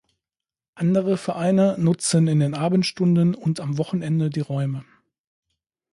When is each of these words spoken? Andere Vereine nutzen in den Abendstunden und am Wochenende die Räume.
Andere 0.73 1.15
Vereine 1.15 1.75
nutzen 1.77 2.25
in 2.27 2.39
den 2.39 2.55
Abendstunden 2.55 3.35
und 3.35 3.59
am 3.59 3.77
Wochenende 3.77 4.31
die 4.31 4.39
Räume. 4.39 4.83